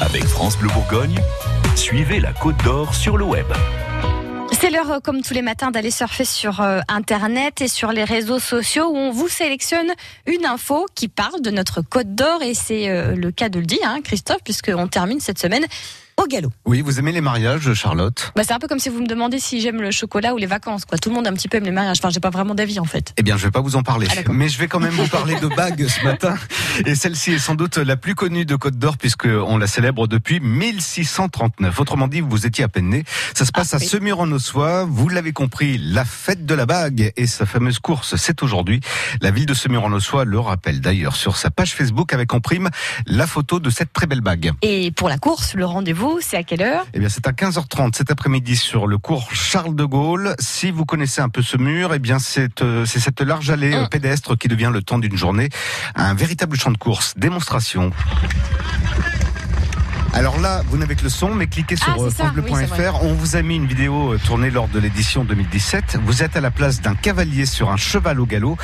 Avec 0.00 0.24
France 0.26 0.56
Bleu 0.56 0.68
Bourgogne, 0.72 1.18
suivez 1.74 2.20
la 2.20 2.32
Côte 2.32 2.56
d'Or 2.62 2.94
sur 2.94 3.16
le 3.16 3.24
web. 3.24 3.46
C'est 4.52 4.70
l'heure, 4.70 4.90
euh, 4.92 5.00
comme 5.00 5.22
tous 5.22 5.34
les 5.34 5.42
matins, 5.42 5.72
d'aller 5.72 5.90
surfer 5.90 6.24
sur 6.24 6.60
euh, 6.60 6.80
Internet 6.86 7.60
et 7.60 7.68
sur 7.68 7.90
les 7.90 8.04
réseaux 8.04 8.38
sociaux 8.38 8.90
où 8.92 8.96
on 8.96 9.10
vous 9.10 9.28
sélectionne 9.28 9.92
une 10.26 10.46
info 10.46 10.86
qui 10.94 11.08
parle 11.08 11.40
de 11.42 11.50
notre 11.50 11.82
Côte 11.82 12.14
d'Or. 12.14 12.42
Et 12.42 12.54
c'est 12.54 12.88
euh, 12.88 13.16
le 13.16 13.32
cas 13.32 13.48
de 13.48 13.58
le 13.58 13.66
dire, 13.66 13.80
hein, 13.84 14.00
Christophe, 14.02 14.42
puisqu'on 14.44 14.86
termine 14.86 15.18
cette 15.18 15.40
semaine 15.40 15.66
au 16.18 16.26
galop. 16.26 16.50
Oui, 16.66 16.80
vous 16.82 16.98
aimez 16.98 17.12
les 17.12 17.20
mariages, 17.20 17.72
Charlotte? 17.74 18.32
Bah, 18.36 18.42
C'est 18.44 18.52
un 18.52 18.58
peu 18.58 18.66
comme 18.68 18.78
si 18.78 18.88
vous 18.88 19.00
me 19.00 19.06
demandez 19.06 19.38
si 19.38 19.60
j'aime 19.60 19.80
le 19.80 19.90
chocolat 19.90 20.34
ou 20.34 20.36
les 20.36 20.46
vacances. 20.46 20.84
Quoi. 20.84 20.98
Tout 20.98 21.08
le 21.10 21.14
monde 21.14 21.26
un 21.26 21.32
petit 21.32 21.48
peu 21.48 21.56
aime 21.58 21.64
les 21.64 21.70
mariages. 21.70 21.98
Enfin, 22.00 22.10
j'ai 22.10 22.20
pas 22.20 22.30
vraiment 22.30 22.54
d'avis 22.54 22.80
en 22.80 22.84
fait. 22.84 23.12
Eh 23.16 23.22
bien, 23.22 23.36
je 23.36 23.44
vais 23.44 23.50
pas 23.50 23.60
vous 23.60 23.76
en 23.76 23.82
parler. 23.82 24.06
Ah, 24.10 24.20
mais 24.30 24.48
je 24.48 24.58
vais 24.58 24.68
quand 24.68 24.80
même 24.80 24.92
vous 24.92 25.06
parler 25.08 25.38
de 25.40 25.46
bagues 25.48 25.86
ce 25.86 26.04
matin. 26.04 26.34
Et 26.86 26.94
celle-ci 26.94 27.32
est 27.32 27.38
sans 27.38 27.54
doute 27.54 27.76
la 27.78 27.96
plus 27.96 28.14
connue 28.14 28.44
de 28.44 28.56
Côte 28.56 28.78
d'Or 28.78 28.96
puisqu'on 28.98 29.58
la 29.58 29.66
célèbre 29.66 30.06
depuis 30.08 30.40
1639. 30.40 31.78
Autrement 31.80 32.08
dit, 32.08 32.20
vous 32.20 32.46
étiez 32.46 32.64
à 32.64 32.68
peine 32.68 32.88
né. 32.88 33.04
Ça 33.34 33.44
se 33.44 33.52
passe 33.52 33.72
Ah, 33.74 33.76
à 33.76 33.80
oui. 33.80 33.86
Semur-en-Ossois. 33.86 34.84
Vous 34.84 35.08
l'avez 35.08 35.32
compris, 35.32 35.78
la 35.78 36.04
fête 36.04 36.44
de 36.46 36.54
la 36.54 36.66
bague 36.66 37.12
et 37.16 37.26
sa 37.26 37.46
fameuse 37.46 37.78
course, 37.78 38.16
c'est 38.16 38.42
aujourd'hui. 38.42 38.80
La 39.20 39.30
ville 39.30 39.46
de 39.46 39.54
Semur-en-Ossois 39.54 40.24
le 40.24 40.38
rappelle 40.40 40.80
d'ailleurs 40.80 41.16
sur 41.16 41.36
sa 41.36 41.50
page 41.50 41.74
Facebook 41.74 42.12
avec 42.12 42.32
en 42.34 42.40
prime 42.40 42.68
la 43.06 43.26
photo 43.26 43.60
de 43.60 43.70
cette 43.70 43.92
très 43.92 44.06
belle 44.06 44.20
bague. 44.20 44.52
Et 44.62 44.90
pour 44.92 45.08
la 45.08 45.18
course, 45.18 45.54
le 45.54 45.64
rendez-vous, 45.64 46.07
c'est 46.20 46.36
à 46.36 46.42
quelle 46.42 46.62
heure 46.62 46.86
Eh 46.94 46.98
bien, 46.98 47.08
c'est 47.08 47.26
à 47.26 47.32
15h30 47.32 47.94
cet 47.96 48.10
après-midi 48.10 48.56
sur 48.56 48.86
le 48.86 48.98
cours 48.98 49.28
Charles 49.32 49.74
de 49.74 49.84
Gaulle. 49.84 50.34
Si 50.38 50.70
vous 50.70 50.84
connaissez 50.84 51.20
un 51.20 51.28
peu 51.28 51.42
ce 51.42 51.56
mur, 51.56 51.92
eh 51.94 51.98
bien, 51.98 52.18
c'est 52.18 52.62
euh, 52.62 52.84
cette 52.86 53.20
large 53.20 53.50
allée 53.50 53.72
euh, 53.74 53.84
Mm. 53.84 53.88
pédestre 53.88 54.36
qui 54.36 54.48
devient 54.48 54.70
le 54.72 54.82
temps 54.82 54.98
d'une 54.98 55.16
journée 55.16 55.48
un 55.94 56.14
véritable 56.14 56.56
champ 56.58 56.70
de 56.70 56.78
course. 56.78 57.14
Démonstration. 57.16 57.90
Alors 60.14 60.40
là, 60.40 60.62
vous 60.68 60.78
n'avez 60.78 60.96
que 60.96 61.04
le 61.04 61.10
son, 61.10 61.34
mais 61.34 61.46
cliquez 61.46 61.76
sur 61.76 61.86
Ah, 61.88 61.96
oui. 61.98 62.10
On 63.02 63.14
vous 63.14 63.36
a 63.36 63.42
mis 63.42 63.56
une 63.56 63.66
vidéo 63.66 64.14
euh, 64.14 64.18
tournée 64.18 64.50
lors 64.50 64.66
de 64.68 64.78
l'édition 64.78 65.24
2017. 65.24 65.98
Vous 66.02 66.22
êtes 66.22 66.34
à 66.36 66.40
la 66.40 66.50
place 66.50 66.80
d'un 66.80 66.94
cavalier 66.94 67.46
sur 67.46 67.70
un 67.70 67.76
cheval 67.76 68.18
au 68.18 68.26
galop. 68.26 68.56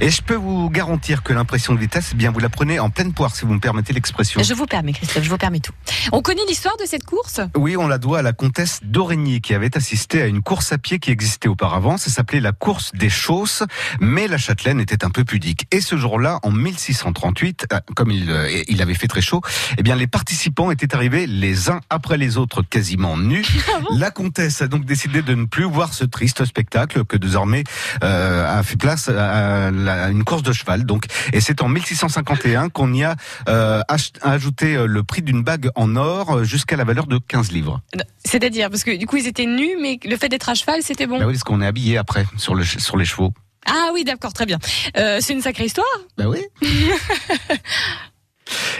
Et 0.00 0.10
je 0.10 0.22
peux 0.22 0.36
vous 0.36 0.70
garantir 0.70 1.22
que 1.22 1.32
l'impression 1.32 1.74
de 1.74 1.80
vitesse, 1.80 2.10
eh 2.12 2.16
bien, 2.16 2.30
vous 2.30 2.38
la 2.38 2.48
prenez 2.48 2.78
en 2.78 2.88
pleine 2.88 3.12
poire, 3.12 3.34
si 3.34 3.44
vous 3.44 3.52
me 3.52 3.60
permettez 3.60 3.92
l'expression. 3.92 4.42
Je 4.42 4.54
vous 4.54 4.66
permets, 4.66 4.92
Christophe, 4.92 5.24
je 5.24 5.28
vous 5.28 5.36
permets 5.36 5.60
tout. 5.60 5.72
On 6.12 6.22
connaît 6.22 6.44
l'histoire 6.48 6.76
de 6.78 6.86
cette 6.86 7.04
course? 7.04 7.40
Oui, 7.56 7.76
on 7.76 7.88
la 7.88 7.98
doit 7.98 8.20
à 8.20 8.22
la 8.22 8.32
comtesse 8.32 8.80
d'Aurigny 8.82 9.40
qui 9.40 9.54
avait 9.54 9.76
assisté 9.76 10.22
à 10.22 10.26
une 10.26 10.42
course 10.42 10.72
à 10.72 10.78
pied 10.78 10.98
qui 10.98 11.10
existait 11.10 11.48
auparavant. 11.48 11.98
Ça 11.98 12.10
s'appelait 12.10 12.40
la 12.40 12.52
course 12.52 12.92
des 12.94 13.10
chausses, 13.10 13.64
mais 14.00 14.28
la 14.28 14.38
châtelaine 14.38 14.80
était 14.80 15.04
un 15.04 15.10
peu 15.10 15.24
pudique. 15.24 15.66
Et 15.72 15.80
ce 15.80 15.96
jour-là, 15.96 16.38
en 16.42 16.50
1638, 16.52 17.66
euh, 17.72 17.80
comme 17.96 18.10
il, 18.10 18.30
euh, 18.30 18.62
il 18.68 18.80
avait 18.80 18.94
fait 18.94 19.08
très 19.08 19.20
chaud, 19.20 19.42
eh 19.76 19.82
bien 19.82 19.96
les 19.96 20.06
participants 20.06 20.70
étaient 20.70 20.91
arrivés 20.94 21.26
les 21.26 21.70
uns 21.70 21.80
après 21.90 22.16
les 22.16 22.36
autres 22.38 22.62
quasiment 22.62 23.16
nus. 23.16 23.44
la 23.96 24.10
comtesse 24.10 24.62
a 24.62 24.68
donc 24.68 24.84
décidé 24.84 25.22
de 25.22 25.34
ne 25.34 25.44
plus 25.46 25.64
voir 25.64 25.94
ce 25.94 26.04
triste 26.04 26.44
spectacle 26.44 27.04
que 27.04 27.16
désormais 27.16 27.64
euh, 28.04 28.58
a 28.58 28.62
fait 28.62 28.76
place 28.76 29.08
à, 29.08 29.70
la- 29.70 30.04
à 30.04 30.08
une 30.10 30.24
course 30.24 30.42
de 30.42 30.52
cheval. 30.52 30.84
Donc, 30.84 31.06
et 31.32 31.40
c'est 31.40 31.62
en 31.62 31.68
1651 31.68 32.68
qu'on 32.68 32.92
y 32.92 33.04
a 33.04 33.16
euh, 33.48 33.80
ajouté 34.22 34.74
euh, 34.76 34.86
le 34.86 35.02
prix 35.02 35.22
d'une 35.22 35.42
bague 35.42 35.70
en 35.74 35.96
or 35.96 36.36
euh, 36.38 36.44
jusqu'à 36.44 36.76
la 36.76 36.84
valeur 36.84 37.06
de 37.06 37.18
15 37.18 37.52
livres. 37.52 37.80
C'est-à-dire, 38.24 38.70
parce 38.70 38.84
que 38.84 38.96
du 38.96 39.06
coup, 39.06 39.16
ils 39.16 39.26
étaient 39.26 39.46
nus, 39.46 39.76
mais 39.80 39.98
le 40.04 40.16
fait 40.16 40.28
d'être 40.28 40.48
à 40.48 40.54
cheval, 40.54 40.80
c'était 40.82 41.06
bon. 41.06 41.18
Bah 41.18 41.26
oui, 41.26 41.32
parce 41.32 41.44
qu'on 41.44 41.60
est 41.60 41.66
habillé 41.66 41.98
après 41.98 42.24
sur, 42.36 42.54
le, 42.54 42.64
sur 42.64 42.96
les 42.96 43.04
chevaux. 43.04 43.32
Ah 43.64 43.90
oui, 43.94 44.02
d'accord, 44.02 44.32
très 44.32 44.44
bien. 44.46 44.58
Euh, 44.96 45.18
c'est 45.20 45.32
une 45.34 45.40
sacrée 45.42 45.66
histoire. 45.66 45.86
Bah 46.18 46.24
oui. 46.26 46.40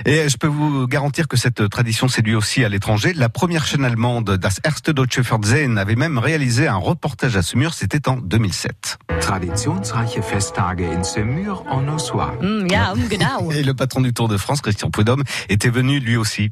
Et 0.05 0.29
je 0.29 0.37
peux 0.37 0.47
vous 0.47 0.87
garantir 0.87 1.29
que 1.29 1.37
cette 1.37 1.69
tradition 1.69 2.09
séduit 2.09 2.35
aussi 2.35 2.65
à 2.65 2.69
l'étranger. 2.69 3.13
La 3.15 3.29
première 3.29 3.67
chaîne 3.67 3.85
allemande, 3.85 4.37
Das 4.37 4.61
Erste 4.65 4.91
Deutsche 4.91 5.23
Fernsehen, 5.23 5.79
avait 5.79 5.95
même 5.95 6.19
réalisé 6.19 6.67
un 6.67 6.77
reportage 6.77 7.37
à 7.37 7.43
ce 7.43 7.57
mur, 7.57 7.75
c'était 7.75 8.09
en 8.09 8.17
2007. 8.17 8.99
Traditionsreiche 9.21 10.21
Festtage 10.21 10.81
in 10.81 11.03
Semur 11.03 11.65
en 11.69 11.87
Ossois. 11.89 12.35
Hm, 12.41 12.69
ja, 12.71 12.93
um, 12.93 13.09
genau. 13.09 13.51
Et 13.53 13.63
le 13.63 13.75
patron 13.75 14.01
du 14.01 14.13
Tour 14.13 14.29
de 14.29 14.37
France, 14.37 14.61
Christian 14.61 14.91
Prudhomme, 14.91 15.23
était 15.49 15.71
venu 15.71 16.01
lui 16.01 16.17
aussi. 16.17 16.51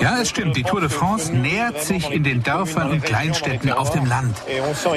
Ja, 0.00 0.18
es 0.20 0.28
stimmt. 0.28 0.56
Die 0.56 0.62
Tour 0.62 0.80
de 0.80 0.88
France 0.90 1.32
nähert 1.32 1.82
sich 1.82 2.10
in 2.10 2.22
den 2.22 2.42
Dörfern 2.42 2.90
und 2.90 3.02
Kleinstädten 3.02 3.70
auf 3.70 3.90
dem 3.90 4.06
Land. 4.06 4.36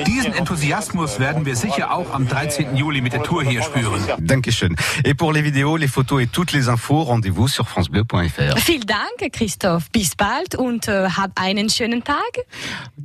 Diesen 0.07 0.33
Enthusiasmus 0.33 1.19
werden 1.19 1.45
wir 1.45 1.55
sicher 1.55 1.93
auch 1.93 2.13
am 2.13 2.27
13. 2.27 2.75
Juli 2.75 3.01
mit 3.01 3.13
der 3.13 3.23
Tour 3.23 3.43
hier 3.43 3.61
spüren. 3.61 4.01
Dankeschön. 4.19 4.75
Et 5.03 5.15
pour 5.15 5.33
les 5.33 5.43
vidéos, 5.43 5.77
les 5.77 5.87
photos 5.87 6.21
et 6.21 6.27
toutes 6.27 6.51
les 6.53 6.67
infos, 6.67 7.03
rendez-vous 7.03 7.47
sur 7.47 7.67
francebleu.fr. 7.67 8.57
Vielen 8.57 8.87
Dank, 8.87 9.31
Christoph. 9.31 9.89
Bis 9.91 10.15
bald 10.15 10.55
und 10.55 10.87
äh, 10.87 11.09
hab 11.09 11.31
einen 11.35 11.69
schönen 11.69 12.03
Tag. 12.03 12.17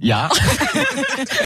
Ja. 0.00 0.30